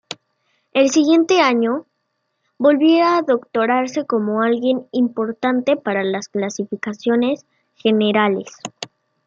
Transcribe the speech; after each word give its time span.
El 0.73 0.89
siguiente 0.89 1.41
año, 1.41 1.85
volvió 2.57 3.05
a 3.05 3.21
doctorarse 3.21 4.03
como 4.03 4.41
alguien 4.41 4.87
importante 4.91 5.77
para 5.77 6.03
las 6.03 6.27
clasificaciones 6.27 7.45
generales. 7.75 8.49